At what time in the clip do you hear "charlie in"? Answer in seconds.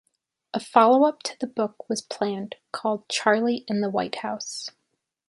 3.07-3.81